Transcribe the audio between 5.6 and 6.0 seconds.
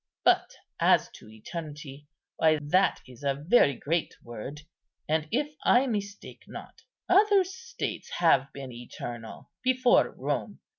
I